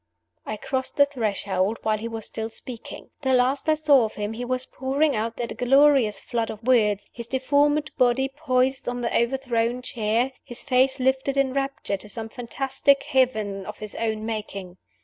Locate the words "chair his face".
9.83-10.99